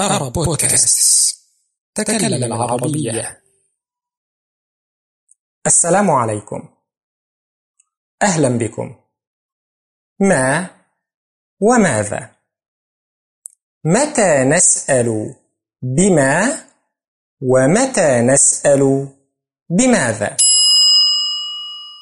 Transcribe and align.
أرى 0.00 0.30
بودكاست. 0.30 1.38
تكلم 1.94 2.44
العربية. 2.44 3.42
السلام 5.66 6.10
عليكم. 6.10 6.74
أهلا 8.22 8.48
بكم. 8.58 9.00
ما 10.20 10.70
وماذا؟ 11.60 12.36
متى 13.84 14.44
نسأل 14.44 15.36
بما 15.82 16.64
ومتى 17.40 18.20
نسأل 18.20 19.08
بماذا؟ 19.70 20.36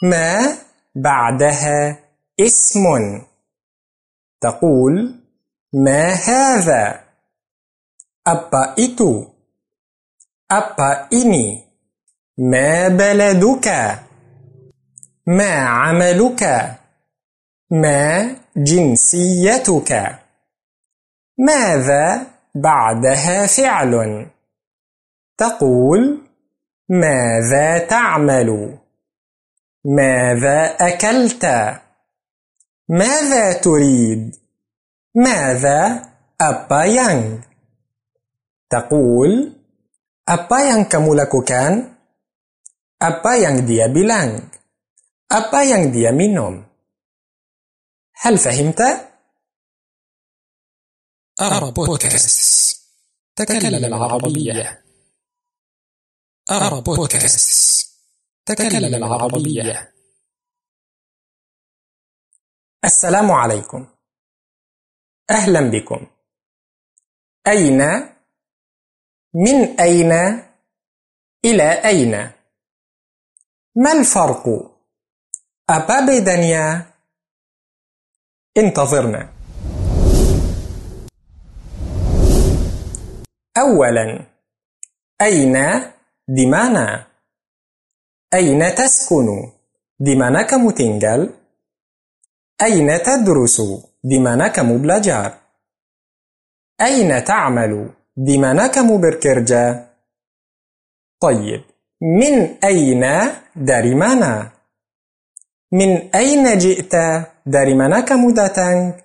ما 0.03 0.59
بعدها 0.95 2.05
اسم؟ 2.41 2.85
تقول 4.41 5.25
ما 5.75 6.13
هذا؟ 6.13 7.10
Apa 8.25 8.75
itu? 8.77 9.25
Apa 10.51 11.09
ini? 11.13 11.71
ما 12.41 12.89
بلدك؟ 12.89 13.69
ما 15.27 15.53
عملك؟ 15.69 16.43
ما 17.71 18.37
جنسيتك؟ 18.57 20.19
ماذا 21.39 22.27
بعدها 22.55 23.47
فعل؟ 23.47 24.27
تقول 25.39 26.21
ماذا 26.89 27.79
تعمل؟ 27.79 28.79
ماذا 29.85 30.77
أكلت؟ 30.81 31.45
ماذا 32.89 33.53
تريد؟ 33.53 34.37
ماذا 35.15 36.11
apa 36.41 36.89
yang 36.89 37.45
تقول 38.71 39.61
apa 40.31 40.59
yang 40.63 40.87
kamu 40.87 41.11
lakukan? 41.19 41.99
Apa 43.03 43.33
yang 43.35 43.67
dia 43.67 43.91
bilang? 43.91 44.47
Apa 45.27 45.67
yang 45.67 45.91
dia 45.91 46.15
minum? 46.15 46.63
هل 48.21 48.39
فهمت؟ 48.39 48.81
أرى 51.41 51.73
بودكاست 51.73 52.81
تكلم 53.37 53.85
العربية 53.85 54.85
أرى 56.51 56.81
بودكاست 56.81 57.91
تكلم 58.47 58.95
العربية 58.95 59.93
السلام 62.85 63.31
عليكم 63.31 63.87
أهلا 65.31 65.61
بكم 65.61 66.07
أين 67.47 67.81
من 69.35 69.81
أين 69.81 70.13
إلى 71.45 71.69
أين؟ 71.85 72.31
ما 73.77 73.93
الفرق؟ 73.93 74.45
Apa 75.71 76.03
bedanya? 76.03 76.83
انتظرنا. 78.59 79.23
أولا 83.59 84.27
أين 85.23 85.57
mana? 86.51 87.07
أين 88.35 88.75
تسكن؟ 88.75 89.53
kamu 90.43 90.71
tinggal? 90.75 91.31
أين 92.63 92.89
تدرس؟ 93.03 93.57
kamu 94.51 94.75
belajar? 94.83 95.39
أين 96.81 97.25
تعمل؟ 97.25 98.00
دمانا 98.27 98.67
كمو 98.67 98.99
بركرجا 98.99 99.89
طيب 101.21 101.63
من 102.03 102.35
أين 102.65 103.05
داريمانا؟ 103.57 104.51
من 105.73 105.91
أين 106.15 106.59
جئت 106.59 106.93
داريمانا 107.47 108.01
كمو 108.01 108.31
داتان؟ 108.31 109.01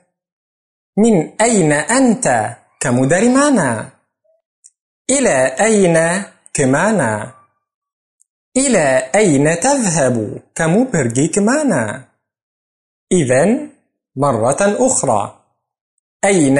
من 0.97 1.41
أين 1.41 1.71
أنت 1.71 2.55
كمو 2.79 3.05
داريمانا؟ 3.05 3.89
إلى 5.09 5.35
أين 5.59 6.23
كمانا؟ 6.53 7.33
إلى 8.57 9.11
أين 9.15 9.59
تذهب 9.59 10.41
كمو 10.55 10.83
برجي 10.83 11.27
كمانا؟ 11.27 12.03
إذن 13.11 13.69
مرة 14.15 14.61
أخرى 14.87 15.39
أين 16.25 16.59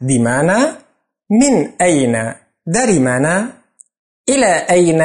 ديمانا؟ 0.00 0.83
من 1.30 1.82
أين 1.82 2.14
dari 2.64 2.98
mana 3.00 3.64
إلى 4.28 4.52
أين 4.70 5.00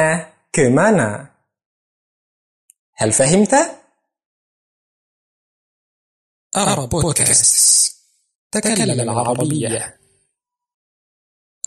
kemana 0.52 1.30
هل 3.00 3.12
فهمت؟ 3.12 3.54
أرى 6.56 6.86
بودكاست. 6.86 7.96
تكلم 8.52 9.00
العربية. 9.00 10.00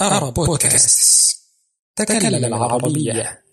أرى 0.01 0.31
بودكاست. 0.31 1.39
تكلم 1.95 2.45
العربية. 2.45 3.43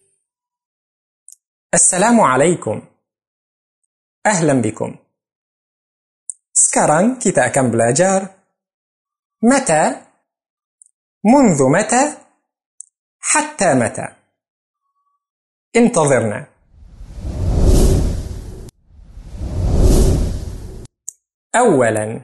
السلام 1.75 2.21
عليكم. 2.21 2.89
أهلا 4.27 4.53
بكم. 4.63 4.99
Sekarang 6.51 7.17
kita 7.23 7.49
akan 7.49 7.67
belajar 7.71 8.37
mata 9.41 10.10
منذ 11.25 11.69
متى؟ 11.69 12.17
حتى 13.21 13.75
متى؟ 13.75 14.09
انتظرنا. 15.77 16.47
أولا 21.57 22.21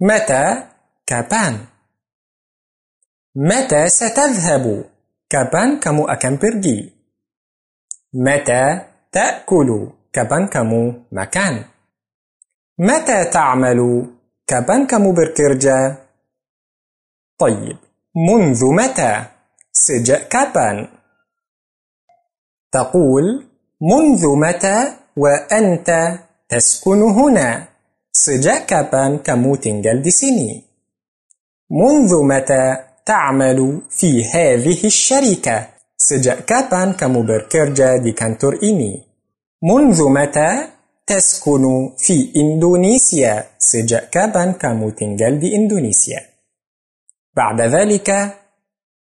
متى؟ 0.00 0.68
كابان. 1.06 1.66
متى 3.36 3.88
ستذهب؟ 3.88 4.90
كابان 5.30 5.80
كمو 5.80 6.06
بيرجي 6.42 6.92
متى 8.14 8.80
تأكل؟ 9.12 9.90
كابان 10.12 10.46
كمو 10.46 11.06
مكان. 11.12 11.64
متى 12.78 13.24
تعمل؟ 13.24 14.10
كابان 14.46 14.86
كمو 14.86 15.12
بركرجا 15.12 16.06
طيب. 17.38 17.85
منذ 18.16 18.64
متى؟ 18.64 19.24
سجأ 19.72 20.18
كابان؟ 20.18 20.88
تقول 22.72 23.46
منذ 23.80 24.26
متى 24.36 24.92
وأنت 25.16 26.18
تسكن 26.48 27.02
هنا؟ 27.02 27.68
سجأ 28.12 28.58
كابان 28.58 29.18
كمو 29.18 29.56
تنجل 29.56 30.12
سني؟ 30.12 30.62
منذ 31.70 32.22
متى 32.24 32.76
تعمل 33.06 33.82
في 33.90 34.24
هذه 34.24 34.86
الشركة؟ 34.86 35.68
سجأ 35.98 36.40
كابان 36.40 36.92
كمو 36.92 37.22
بركرجا 37.22 37.96
دي 37.96 38.12
كانتور 38.12 38.58
إيمي؟ 38.62 39.04
منذ 39.62 40.08
متى 40.08 40.68
تسكن 41.06 41.64
في 41.98 42.32
إندونيسيا؟ 42.36 43.44
سجأ 43.58 44.00
كابان 44.12 44.52
كمو 44.52 44.90
تنجل 44.90 45.38
دي 45.38 45.56
إندونيسيا؟ 45.56 46.35
بعد 47.36 47.60
ذلك 47.60 48.08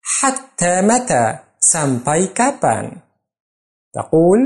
حتى 0.01 0.81
متى؟ 0.81 1.25
sampai 1.65 2.29
kapan 2.33 2.85
تقول 3.93 4.39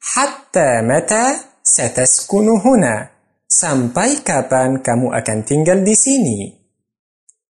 حتى 0.00 0.68
متى 0.82 1.24
ستسكن 1.62 2.48
هنا؟ 2.48 3.08
kapan 4.24 4.80
kamu 4.80 5.06
akan 5.12 5.38
tinggal 5.44 5.84
di 5.84 5.94
sini 5.96 6.40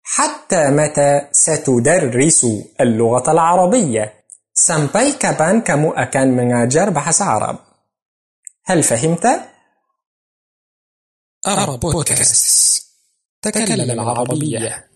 حتى 0.03 0.72
متى 0.72 1.28
ستدرس 1.31 2.46
اللغة 2.82 3.32
العربية؟ 3.32 4.14
sampai 4.55 5.20
kapan 5.20 5.59
kamu 5.59 5.91
akan 5.91 6.28
mengajar 6.32 6.88
bahasa 6.91 7.28
Arab 7.35 7.58
هل 8.66 8.84
فهمت؟ 8.84 9.26
أرى 11.47 11.78
بودكاست. 11.78 12.85
تكلم 13.41 13.91
العربية. 13.91 14.95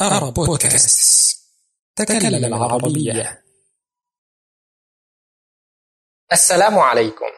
أرى 0.00 0.30
بودكاست 0.30 1.40
تكلم 1.96 2.44
العربية. 2.44 3.44
السلام 6.32 6.78
عليكم. 6.78 7.30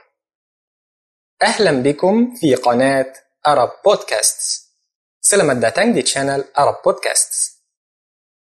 أهلا 1.43 1.71
بكم 1.83 2.37
في 2.37 2.55
قناة 2.55 3.13
أرب 3.47 3.71
بودكاست 3.85 4.67
Selamat 5.27 5.59
datang 5.59 5.91
di 5.91 6.07
channel 6.07 6.49
Arab 6.55 6.81
Podcasts. 6.87 7.59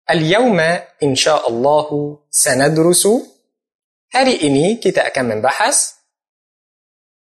اليوم 0.10 0.60
إن 1.04 1.16
شاء 1.16 1.50
الله 1.50 2.19
سندرس 2.31 3.07
hari 4.16 4.38
ini 4.48 4.80
kita 4.80 5.12
akan 5.12 5.25
membahas 5.28 5.98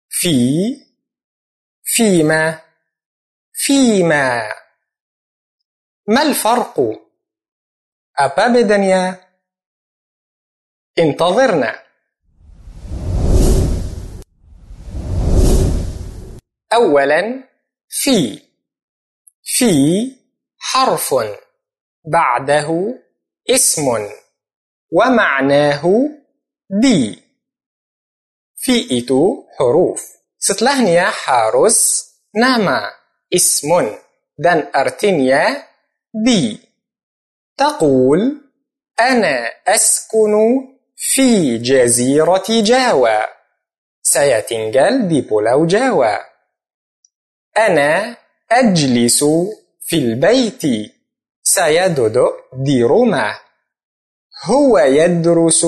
في 0.08 0.37
فيما 1.82 2.61
فيما 3.53 4.62
ما 6.07 6.23
الفرق؟ 6.23 6.81
أبا 8.19 8.49
بدنيا 8.49 9.21
انتظرنا. 10.99 11.83
أولا 16.73 17.45
في. 17.89 18.43
في 19.43 20.13
حرف. 20.59 21.15
بعده 22.05 22.99
اسم. 23.51 24.09
ومعناه 24.93 26.11
بي 26.83 27.23
في 28.57 28.99
إتو 28.99 29.45
حروف. 29.59 30.13
ستلهنيا 30.39 31.05
حارس 31.05 32.11
نما 32.37 32.91
اسم. 33.35 33.97
دان 34.39 34.71
أرتينيا. 34.77 35.72
Di. 36.12 36.59
تقول 37.56 38.41
أنا 39.00 39.50
أسكن 39.67 40.35
في 40.97 41.59
جزيرة 41.59 42.44
جاوة. 42.49 43.29
Saya 44.03 44.43
tinggal 44.43 45.06
di 45.06 45.23
Pulau 45.23 45.62
Jawa. 45.67 46.19
أنا 47.56 48.17
أجلس 48.50 49.25
في 49.81 49.97
البيت. 49.97 50.62
Saya 51.43 51.88
di 52.53 52.82
rumah. 52.82 53.35
هو 54.44 54.79
يدرس 54.79 55.67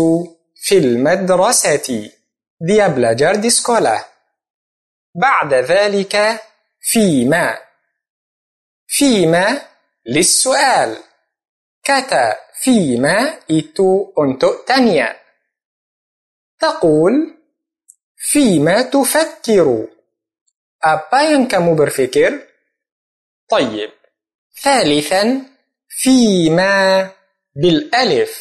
في 0.54 0.78
المدرسة. 0.78 2.10
Dia 2.60 2.88
belajar 2.88 3.38
sekolah. 3.50 4.02
بعد 5.14 5.54
ذلك 5.54 6.40
فيما 6.80 7.58
فيما 8.86 9.73
للسؤال. 10.06 10.90
kata 11.84 12.36
فيما 12.64 13.48
itu 13.48 14.12
untuk 14.16 14.64
tanya 14.64 15.12
تقول 16.60 17.12
فيما 18.16 18.82
تفكر. 18.82 19.68
yang 21.12 21.44
kamu 21.48 21.72
berpikir 21.76 22.30
طيب. 23.48 23.90
ثالثا 24.62 25.22
فيما 25.88 27.08
بالألف. 27.56 28.32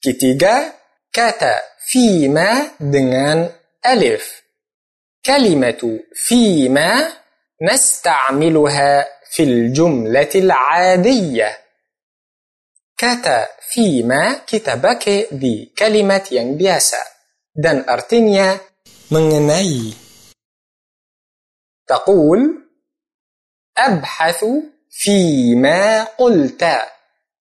ketiga 0.00 0.72
kata 1.12 1.60
فيما 1.88 2.80
dengan 2.80 3.48
ألف. 3.86 4.42
كلمة 5.26 6.00
فيما 6.14 7.12
نستعملها 7.62 9.15
في 9.30 9.42
الجملة 9.42 10.32
العادية. 10.34 11.58
كاتا 12.96 13.48
فيما 13.68 14.46
كتابك 14.46 15.28
دي 15.32 15.72
كلمة 15.78 16.26
yang 16.32 16.56
biasa 16.56 17.00
dan 17.52 17.84
artinya 17.84 18.56
mengenai 19.12 19.92
تقول 21.86 22.40
أبحث 23.78 24.44
فيما 24.90 26.04
قلت. 26.16 26.64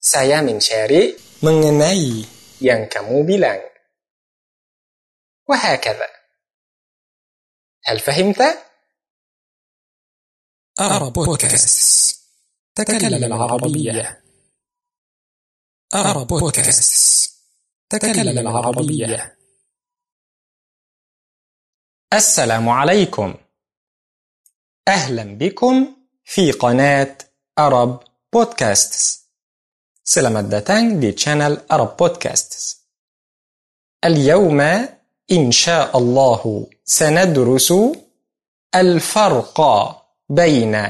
saya 0.06 0.46
mencari 0.46 1.18
mengenai 1.42 2.22
yang 2.62 2.86
kamu 2.86 3.26
bilang 3.26 3.62
وهكذا. 5.50 6.10
هل 7.86 8.00
فهمت؟ 8.00 8.42
أرى 10.80 11.10
بودكاست. 11.12 12.20
تكلم 12.76 13.24
العربية. 13.24 14.24
أرى 15.96 16.26
بودكاست. 16.26 17.32
تكلم 17.90 18.38
العربية. 18.40 19.38
السلام 22.14 22.70
عليكم. 22.70 23.36
أهلا 24.88 25.24
بكم 25.24 25.96
في 26.24 26.52
قناة 26.52 27.18
أرب 27.60 28.04
بودكاست. 28.34 29.26
Selamat 30.06 30.46
datang 30.52 31.00
di 31.00 31.16
channel 31.18 31.66
Arab 31.72 31.96
Podcasts. 31.98 32.76
اليوم 34.04 34.62
إن 35.32 35.52
شاء 35.52 35.98
الله 35.98 36.70
سندرس 36.86 37.74
الفرق. 38.76 39.62
بين 40.30 40.88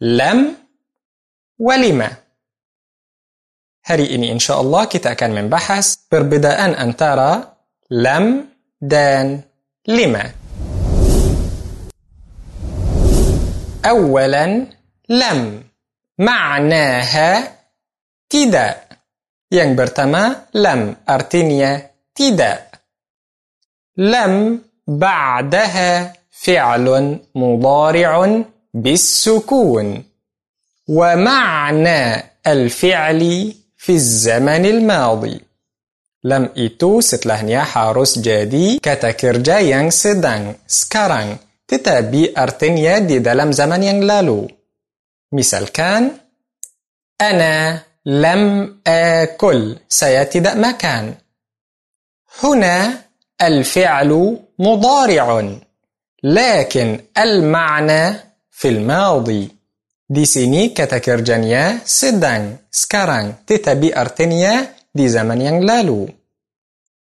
لم 0.00 0.56
ولما 1.58 2.10
هري 3.84 4.14
إني 4.14 4.32
إن 4.32 4.38
شاء 4.38 4.60
الله 4.60 4.84
كتا 4.84 5.14
كان 5.14 5.30
من 5.30 5.48
بحث. 5.48 5.96
بربدا 6.12 6.64
أن 6.64 6.70
أن 6.70 6.96
ترى 6.96 7.56
لم 7.90 8.48
دان 8.80 9.40
لما. 9.86 10.30
أولا 13.84 14.66
لم 15.08 15.64
معناها 16.18 17.58
تدا. 18.30 18.80
ين 19.52 19.76
برتما 19.76 20.46
لم 20.54 20.96
أرتنيا 21.08 21.90
تدا. 22.14 22.66
لم 23.96 24.62
بعدها 24.86 26.12
فعل 26.30 27.18
مضارع 27.34 28.44
بالسكون 28.74 30.04
ومعنى 30.88 32.22
الفعل 32.46 33.54
في 33.76 33.92
الزمن 33.92 34.66
الماضي. 34.66 35.40
لم 36.24 36.50
itu 36.56 37.00
setelahnya 37.00 37.60
harus 37.60 38.18
jadi 38.18 38.78
kata 38.78 39.04
kerja 39.04 39.36
yang 39.36 39.90
sedang, 39.90 40.54
sekarang, 40.66 41.36
tetapi 41.68 42.34
artinya 42.38 42.98
di 42.98 43.18
dalam 43.18 43.52
zaman 43.52 43.82
yang 43.82 44.15
lalu 44.15 44.48
misalkan 45.32 46.10
أنا 47.20 47.82
لم 48.06 48.76
آكل 48.86 49.76
saya 49.88 50.38
tidak 50.38 50.54
makan. 50.54 51.14
هنا 52.42 53.02
الفعل 53.42 54.38
مضارع 54.58 55.58
لكن 56.22 57.00
المعنى 57.18 58.33
في 58.63 58.69
الماضي 58.69 59.59
Di 60.09 60.25
sini 60.25 60.73
kata 60.73 60.97
kerjanya 60.97 61.85
sedang, 61.85 62.65
sekarang, 62.73 63.45
tetapi 63.45 63.93
artinya 63.93 64.65
di 64.89 65.05
zaman 65.05 65.37
yang 65.37 65.61
lalu. 65.61 66.09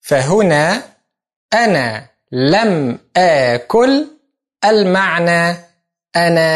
فهنا 0.03 0.83
أنا 1.55 2.07
لم 2.33 2.99
آكل 3.17 3.93
المعنى 4.65 5.57
أنا 6.17 6.53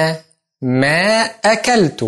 ما 0.62 1.30
أكلت. 1.44 2.02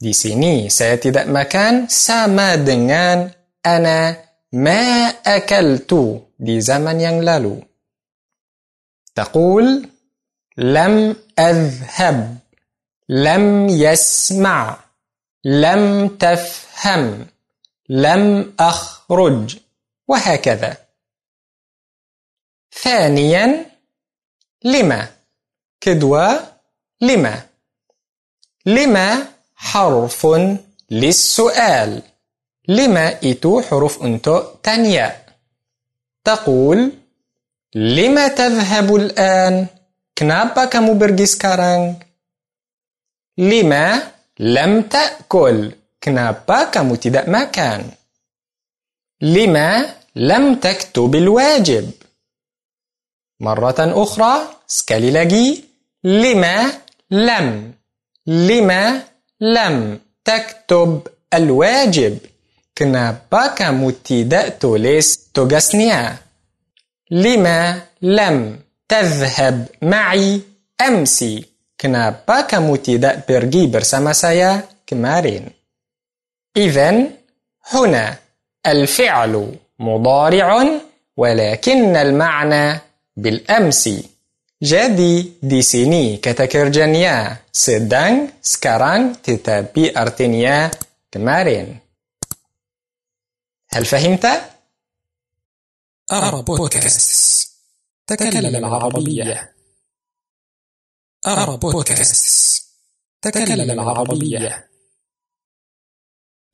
Di 0.00 0.12
sini 0.12 0.68
saya 0.68 1.00
tidak 1.00 1.24
makan 1.24 1.88
sama 1.88 2.60
dengan 2.60 3.32
أنا 3.64 4.16
ما 4.52 5.16
أكلت 5.24 5.92
di 6.36 6.60
zaman 6.60 7.00
yang 7.00 7.24
lalu. 7.24 7.56
تقول 9.16 9.88
لم 10.58 11.16
أذهب. 11.39 12.37
لم 13.09 13.69
يسمع. 13.69 14.77
لم 15.43 16.07
تفهم. 16.07 17.27
لم 17.89 18.53
أخرج. 18.59 19.57
وهكذا. 20.07 20.77
ثانيا 22.73 23.65
لما. 24.63 25.07
كدوا 25.81 26.33
لما. 27.01 27.41
لما 28.65 29.27
حرف 29.55 30.27
للسؤال. 30.91 32.01
لما 32.67 33.19
itu 33.21 33.61
حروف 33.61 34.01
untuk 34.01 34.61
tanya 34.65 35.13
تقول 36.25 36.91
لما 37.75 38.27
تذهب 38.27 38.95
الآن؟ 38.95 39.67
Kenapa 40.15 40.71
kamu 40.71 40.95
pergi 40.95 41.27
sekarang 41.27 41.81
لما 43.37 43.87
لم 44.39 44.71
تأكل 44.87 45.57
kenapa 45.99 46.71
kamu 46.71 46.95
tidak 46.95 47.27
makan 47.27 47.91
لما 49.21 49.69
لم 50.15 50.55
تكتب 50.55 51.11
الواجب 51.15 51.85
مرة 53.39 53.79
أخرى 53.79 54.33
sekali 54.63 55.11
lagi 55.11 55.47
لما 56.03 56.57
لم 57.11 57.47
لما 58.27 58.83
لم 59.41 59.99
تكتب 60.25 61.07
الواجب 61.33 62.15
Kenapa 62.75 63.55
kamu 63.55 64.03
tidak 64.03 64.59
tulis 64.59 65.31
tugasnya? 65.31 66.19
Lima 67.07 67.79
lam 68.03 68.64
tadhhab 68.87 69.69
ma'i 69.83 70.41
amsi. 70.79 71.43
Kenapa 71.75 72.47
kamu 72.47 72.79
tidak 72.79 73.27
pergi 73.27 73.67
bersama 73.67 74.15
saya 74.15 74.63
kemarin? 74.87 75.51
إذن 76.57 77.11
هنا 77.75 78.15
الفعل 78.67 79.55
مضارع 79.79 80.49
ولكن 81.17 81.95
المعنى 81.95 82.79
بالأمس 83.17 83.89
Jadi 84.55 85.35
di 85.43 85.59
sini 85.59 86.15
kata 86.23 86.47
kerjanya 86.47 87.43
sedang, 87.51 88.39
sekarang, 88.39 89.19
tetapi 89.19 89.91
artinya 89.91 90.71
kemarin. 91.11 91.75
هل 93.75 93.85
فهمت؟ 93.85 94.25
أرى 96.11 96.41
بودكاست 96.41 97.44
تكلم 98.07 98.55
العربية. 98.55 99.55
أرى 101.27 101.57
بودكاست. 101.57 102.65
تكلم 103.21 103.71
العربية. 103.71 104.69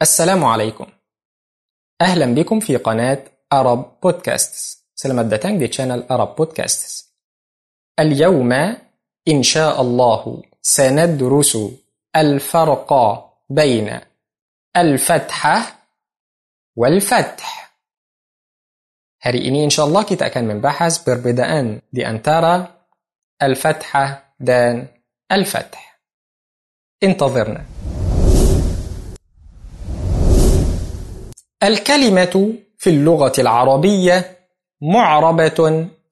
السلام 0.01 0.46
عليكم. 0.46 0.88
أهلا 2.01 2.25
بكم 2.25 2.60
في 2.60 2.77
قناة 2.77 3.24
أرب 3.53 4.00
بودكاست 4.03 4.81
datang 5.01 5.58
di 5.58 5.65
channel 5.65 6.05
Arab 6.10 6.38
Podcasts. 6.38 7.10
اليوم 8.00 8.51
إن 9.27 9.43
شاء 9.43 9.81
الله 9.81 10.43
سندرس 10.62 11.58
الفرق 12.15 12.93
بين 13.50 14.00
الفتحة 14.77 15.88
والفتح. 16.75 17.70
Hari 19.21 19.37
ini 19.37 19.69
insya 19.69 19.85
Allah 19.85 20.01
kita 20.01 20.33
akan 20.33 20.57
membahas 20.57 20.97
perbedaan 21.05 21.77
di 21.93 22.01
antara 22.01 22.65
al-fathah 23.37 24.33
dan 24.41 24.89
al-fath. 25.29 25.77
انتظرنا. 27.05 27.61
الكلمة 31.61 32.35
في 32.77 32.89
اللغة 32.89 33.33
العربية 33.37 34.17
معربة 34.81 35.59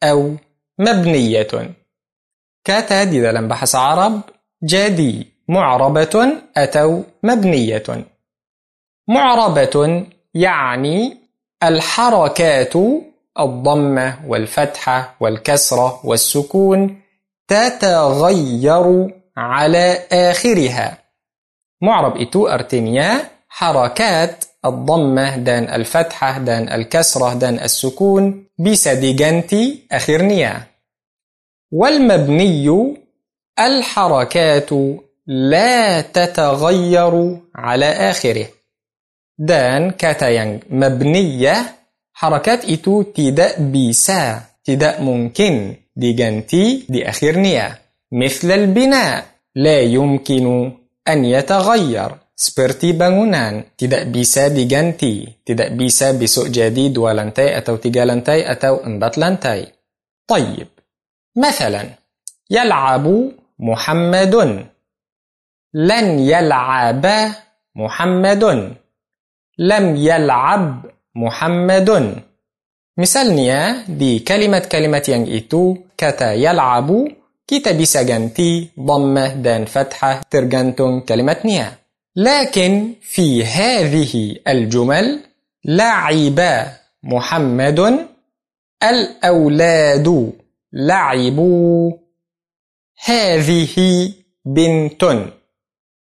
أو 0.03 0.35
مبنية. 0.79 1.53
كاتا 2.61 3.09
di 3.09 3.17
dalam 3.17 3.49
bahasa 3.49 3.89
Arab 3.89 4.13
jadi 4.61 5.25
معربة 5.49 6.15
أو 6.57 7.03
مبنية. 7.25 7.89
معربة 9.09 10.05
يعني 10.33 11.18
الحركات 11.63 12.73
الضمة 13.39 14.19
والفتحة 14.27 15.15
والكسرة 15.19 15.99
والسكون 16.03 17.01
تتغير 17.47 19.07
على 19.37 19.99
آخرها. 20.11 20.97
معرب 21.81 22.17
إتو 22.21 22.47
أرتينيا 22.47 23.29
حركات 23.49 24.45
الضمة 24.65 25.37
دان 25.37 25.63
الفتحة 25.63 26.37
دان 26.37 26.69
الكسرة 26.73 27.33
دان 27.33 27.59
السكون 27.59 28.45
بسديجنتي 28.59 29.87
أخرنيا 29.91 30.61
والمبني 31.71 32.97
الحركات 33.59 34.69
لا 35.27 36.01
تتغير 36.01 37.39
على 37.55 37.85
آخره. 37.85 38.58
Dan 39.39 39.95
kata 39.95 40.27
yang 40.35 40.59
mabniyah 40.67 41.63
harakat 42.19 42.67
itu 42.67 43.15
tidak 43.15 43.55
bisa 43.71 44.51
tidak 44.59 44.99
mungkin 44.99 45.79
diganti 45.95 46.83
di 46.83 46.99
akhirnya 46.99 47.79
مثل 48.11 48.51
البناء 48.51 49.25
لا 49.55 49.79
يمكن 49.81 50.45
أن 51.07 51.19
يتغير 51.25 52.11
seperti 52.39 52.95
bangunan 52.95 53.75
tidak 53.75 54.07
bisa 54.15 54.47
diganti 54.47 55.27
tidak 55.43 55.75
bisa 55.75 56.15
besok 56.15 56.47
jadi 56.47 56.87
dua 56.87 57.11
lantai 57.11 57.51
atau 57.51 57.75
tiga 57.77 58.07
lantai 58.07 58.47
atau 58.47 58.81
empat 58.81 59.13
lantai 59.19 59.59
طيب 60.25 60.67
مثلا 61.35 61.83
يلعب 62.49 63.05
محمد 63.59 64.35
لن 65.73 66.07
يلعب 66.19 67.05
محمد 67.75 68.43
لم 69.59 69.85
يلعب 69.95 70.63
محمد 71.15 71.89
Misalnya 72.99 73.87
di 73.87 74.19
kalimat-kalimat 74.27 74.99
yang 75.07 75.23
itu 75.23 75.87
kata 75.95 76.35
yal'abu 76.35 77.07
kita 77.47 77.71
bisa 77.71 78.03
ganti 78.03 78.67
dhammah 78.75 79.39
dan 79.39 79.71
fathah 79.71 80.27
tergantung 80.27 81.07
kalimatnya. 81.07 81.79
لكن 82.15 82.93
في 83.01 83.45
هذه 83.45 84.35
الجمل 84.47 85.19
لعب 85.65 86.39
محمد 87.03 87.79
الأولاد 88.83 90.07
لعبوا 90.73 91.91
هذه 93.05 93.75
بنت 94.45 95.03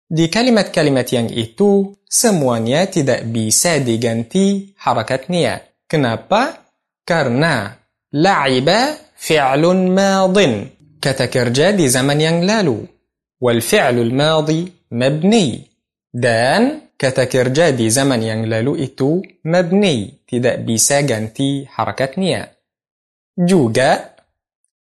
Di 0.09 0.25
kalimat-kalimat 0.25 1.05
yang 1.13 1.29
itu, 1.29 1.93
semuanya 2.09 2.89
tidak 2.89 3.29
bisa 3.29 3.77
diganti 3.77 4.73
harakatnya. 4.81 5.61
Kenapa? 5.85 6.65
Karena 7.05 7.69
la'iba 8.11 8.97
fi'lun 9.13 9.93
madin. 9.93 10.67
Kata 10.99 11.31
kerja 11.31 11.71
di 11.71 11.87
zaman 11.87 12.19
yang 12.19 12.43
lalu. 12.43 12.83
Wal 13.39 13.63
fi'lul 13.63 14.11
madi 14.11 14.67
mabni. 14.91 15.63
Dan 16.09 16.91
kata 16.97 17.29
kerja 17.29 17.71
di 17.71 17.87
zaman 17.87 18.19
yang 18.19 18.43
lalu 18.49 18.83
itu 18.83 19.23
mabni. 19.47 20.25
Tidak 20.27 20.65
bisa 20.67 20.99
ganti 21.07 21.63
harakatnya. 21.63 22.51
Juga 23.39 24.19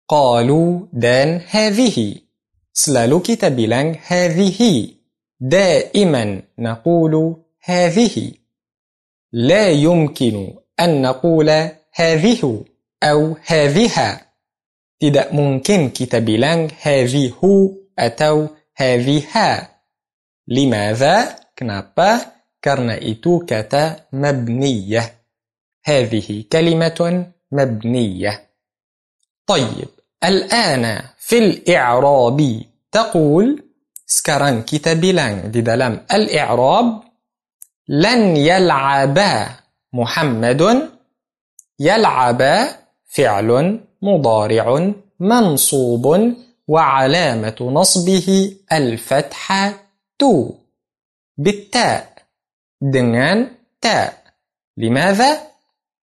qalu 0.08 0.88
dan 0.94 1.44
hadhihi. 1.44 2.24
Selalu 2.72 3.18
kita 3.20 3.52
bilang 3.52 3.92
hadhihi. 3.92 4.95
دائما 5.40 6.42
نقول 6.58 7.36
هذه. 7.64 8.32
لا 9.32 9.70
يمكن 9.70 10.54
أن 10.80 11.02
نقول 11.02 11.50
هذه 11.94 12.64
أو 13.02 13.36
هذها. 13.46 14.10
tidak 14.96 15.28
mungkin 15.28 15.92
kita 15.92 16.24
bilang 16.24 16.72
هذه 16.72 17.36
atau 17.96 18.48
هذها. 18.76 19.52
لماذا؟ 20.48 21.16
kenapa 21.56 22.40
karena 22.60 22.96
itu 22.96 23.44
kata 23.44 24.08
مبنية. 24.12 25.04
هذه 25.84 26.44
كلمة 26.52 27.32
مبنية. 27.52 28.32
طيب 29.46 29.88
الآن 30.24 31.02
في 31.18 31.38
الإعراب 31.38 32.62
تقول 32.92 33.65
Sekarang 34.06 34.62
kita 34.62 34.94
bilang 34.94 35.50
di 35.50 35.66
dalam 35.66 36.06
al-i'rab 36.06 37.02
lan 37.90 38.20
yal'aba 38.38 39.50
Muhammadun 39.90 40.86
yal'aba 41.82 42.70
fi'lun 43.02 43.98
mudari'un 43.98 44.94
mansubun 45.18 46.38
wa 46.70 47.02
alamatu 47.02 47.66
nasbihi 47.66 48.70
al-fathatu 48.70 50.66
بالتاء 51.36 52.04
dengan 52.80 53.52
تاء 53.80 54.12
لماذا؟ 54.76 55.30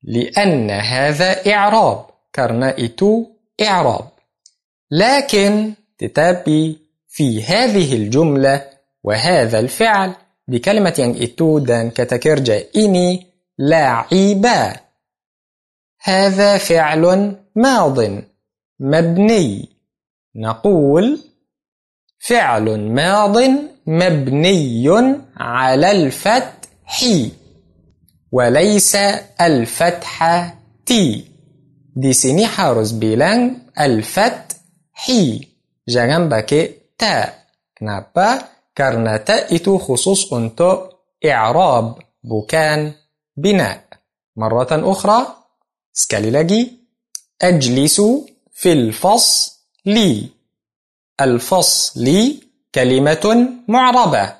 لأن 0.02 0.70
هذا 0.70 1.30
إعراب 1.46 1.98
karena 2.32 2.76
itu 2.76 3.32
إعراب 3.60 4.08
لكن 4.90 5.74
tetapi 5.96 6.81
في 7.12 7.44
هذه 7.44 7.94
الجملة 7.96 8.64
وهذا 9.04 9.58
الفعل 9.58 10.10
بكلمة 10.48 10.96
yang 10.96 11.14
itu 11.20 11.60
dan 11.60 11.92
kata 11.92 12.16
ini 12.72 13.20
لاعبا 13.58 14.80
هذا 16.02 16.58
فعل 16.58 17.36
ماض 17.56 17.98
مبني. 18.80 19.68
نقول 20.36 21.18
فعل 22.18 22.80
ماض 22.80 23.36
مبني 23.86 24.88
على 25.36 25.90
الفتح. 25.90 27.04
وليس 28.32 28.96
الفتحة 29.40 30.54
تي 30.86 31.24
di 31.92 32.16
sini 32.16 32.48
harus 32.48 32.96
bilang 32.96 33.68
الفتح. 33.76 34.56
Jangan 35.82 36.30
تاء 37.02 37.42
Kenapa? 37.74 38.28
Karena 38.70 39.18
ta 39.18 39.50
itu 39.50 39.74
khusus 39.74 40.30
untuk 40.30 41.02
i'rab, 41.18 41.98
bukan 42.22 42.94
bina. 43.34 43.82
مرة 44.36 44.72
أخرى 44.72 45.18
sekali 45.92 46.30
lagi 46.32 46.62
أجلس 47.42 48.00
في 48.52 48.72
الفصل 48.72 50.30
الفصل 51.20 52.06
كلمة 52.74 53.24
معربة 53.68 54.34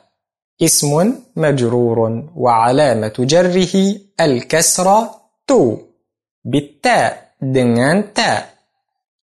اسم 0.63 1.15
مجرور 1.37 1.99
وعلامة 2.37 3.17
جره 3.19 3.75
الكسرة 4.21 5.21
تو 5.47 5.77
بالتاء 6.45 7.35
dengan 7.43 8.15
تاء 8.15 8.55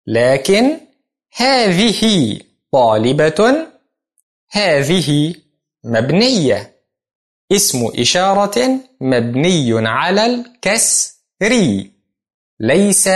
لكن 0.07 0.77
هذه 1.36 2.39
طالبة 2.72 3.68
هذه 4.52 5.36
مبنية. 5.84 6.76
اسم 7.52 7.92
إشارة 8.00 8.80
مبني 9.02 9.88
على 9.88 10.26
الكسر. 10.26 11.54
ليس 12.60 13.08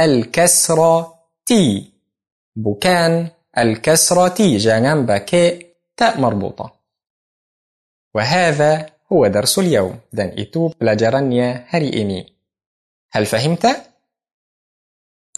الكسر 0.00 1.06
تي 1.46 1.92
بكان 2.56 3.28
الكسرة 3.58 4.28
تي 4.28 4.58
jangan 4.60 5.06
pakai 5.06 5.64
تاء 5.96 6.20
مربوطة. 6.20 6.72
وهذا 8.14 8.90
هو 9.12 9.26
درس 9.26 9.58
اليوم. 9.58 10.00
dan 10.12 10.32
itu 10.38 10.72
pelajarannya 10.78 11.66
hari 11.70 11.90
ini 11.90 12.36
هل 13.10 13.26
فهمت؟ 13.26 13.66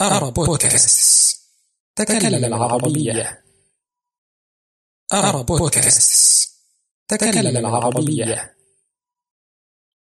أرى 0.01 0.31
بودكاست. 0.31 1.39
تكلم 1.97 2.45
العربية. 2.45 3.48
أرى 5.12 5.45
بودكاست. 5.45 6.50
تكلم 7.09 7.57
العربية. 7.57 8.57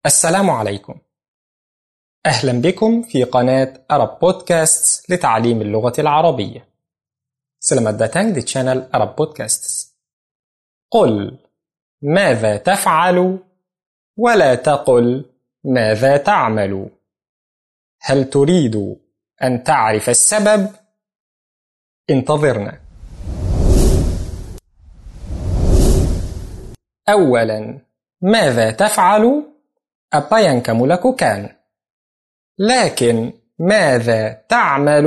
السلام 0.05 0.49
عليكم. 0.49 0.99
أهلا 2.25 2.61
بكم 2.61 3.01
في 3.01 3.23
قناة 3.23 3.85
أرب 3.91 4.19
بودكاست 4.19 5.11
لتعليم 5.11 5.61
اللغة 5.61 5.93
العربية. 5.99 6.69
Selamat 7.59 7.95
datang 8.01 8.33
di 8.33 8.41
channel 8.41 8.89
Arab 8.89 9.13
Podcasts. 9.13 9.93
قل 10.91 11.37
ماذا 12.01 12.57
تفعل؟ 12.57 13.39
ولا 14.17 14.55
تقل 14.55 15.25
ماذا 15.63 16.17
تعمل؟ 16.17 16.89
هل 18.01 18.29
تريد 18.29 18.97
أن 19.43 19.63
تعرف 19.63 20.09
السبب؟ 20.09 20.75
انتظرنا. 22.09 22.88
أولا 27.09 27.79
ماذا 28.21 28.71
تفعل؟ 28.71 29.43
Yang 30.15 30.59
kamu 30.65 30.83
lakukan? 30.85 31.39
لكن 32.59 33.31
ماذا 33.59 34.41
تعمل؟ 34.49 35.05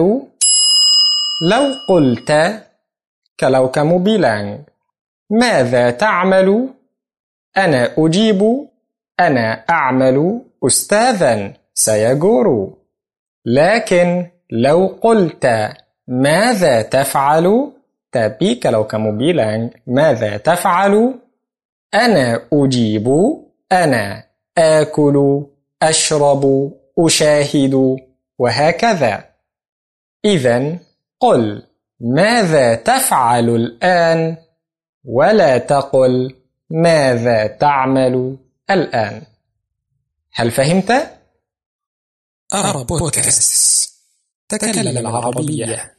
لو 1.50 1.64
قلت 1.88 2.62
كلو 3.40 3.72
bilang 4.04 4.58
ماذا 5.30 5.90
تعمل؟ 5.90 6.68
أنا 7.56 7.94
أجيب 7.98 8.68
أنا 9.20 9.64
أعمل 9.70 10.40
أستاذا 10.66 11.52
سيقول 11.74 12.74
لكن 13.46 14.26
لو 14.50 14.98
قلت 15.02 15.46
ماذا 16.08 16.82
تفعل؟ 16.82 17.72
kalau 18.60 18.84
kamu 18.84 19.10
bilang 19.16 19.72
ماذا 19.86 20.36
تفعل؟ 20.36 21.21
أنا 21.94 22.48
أجيب 22.52 23.08
أنا 23.72 24.24
آكل 24.58 25.46
أشرب 25.82 26.72
أشاهد 26.98 27.96
وهكذا. 28.38 29.24
إذا 30.24 30.78
قل 31.20 31.66
ماذا 32.00 32.74
تفعل 32.74 33.48
الآن؟ 33.48 34.36
ولا 35.04 35.58
تقل 35.58 36.36
ماذا 36.70 37.46
تعمل 37.46 38.36
الآن؟ 38.70 39.22
هل 40.32 40.50
فهمت؟ 40.50 40.90
أرى 42.54 42.84
بودكاست. 42.84 43.92
تكلم 44.48 44.98
العربية. 44.98 45.94